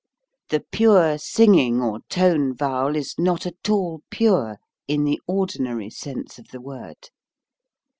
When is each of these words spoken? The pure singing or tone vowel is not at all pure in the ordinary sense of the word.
The 0.49 0.61
pure 0.71 1.19
singing 1.19 1.79
or 1.79 1.99
tone 2.09 2.55
vowel 2.55 2.95
is 2.95 3.13
not 3.19 3.45
at 3.45 3.69
all 3.69 4.01
pure 4.09 4.57
in 4.87 5.03
the 5.03 5.21
ordinary 5.27 5.91
sense 5.91 6.39
of 6.39 6.47
the 6.47 6.59
word. 6.59 7.11